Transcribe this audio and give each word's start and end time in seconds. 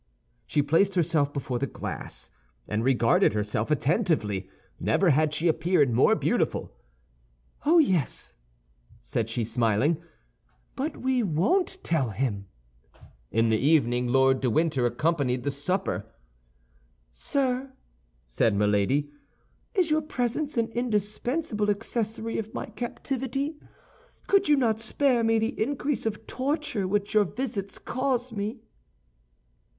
She 0.47 0.63
placed 0.63 0.95
herself 0.95 1.31
before 1.31 1.59
the 1.59 1.67
glass, 1.67 2.31
and 2.67 2.83
regarded 2.83 3.33
herself 3.33 3.69
attentively; 3.69 4.49
never 4.79 5.11
had 5.11 5.31
she 5.31 5.47
appeared 5.47 5.91
more 5.93 6.15
beautiful. 6.15 6.75
"Oh, 7.67 7.77
yes," 7.77 8.33
said 9.03 9.29
she, 9.29 9.43
smiling, 9.43 10.01
"but 10.75 10.97
we 10.97 11.21
won't 11.21 11.77
tell 11.83 12.09
him!" 12.09 12.47
In 13.29 13.49
the 13.49 13.59
evening 13.59 14.07
Lord 14.07 14.41
de 14.41 14.49
Winter 14.49 14.87
accompanied 14.87 15.43
the 15.43 15.51
supper. 15.51 16.11
"Sir," 17.13 17.71
said 18.25 18.55
Milady, 18.55 19.11
"is 19.75 19.91
your 19.91 20.01
presence 20.01 20.57
an 20.57 20.69
indispensable 20.69 21.69
accessory 21.69 22.39
of 22.39 22.55
my 22.55 22.65
captivity? 22.65 23.59
Could 24.25 24.49
you 24.49 24.55
not 24.55 24.79
spare 24.79 25.23
me 25.23 25.37
the 25.37 25.61
increase 25.61 26.07
of 26.07 26.25
torture 26.25 26.87
which 26.87 27.13
your 27.13 27.25
visits 27.25 27.77
cause 27.77 28.31
me?" 28.31 28.61